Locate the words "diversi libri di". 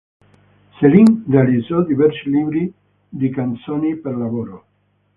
1.83-3.29